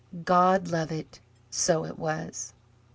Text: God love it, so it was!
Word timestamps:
God 0.25 0.69
love 0.69 0.91
it, 0.91 1.19
so 1.51 1.85
it 1.85 1.99
was! 1.99 2.53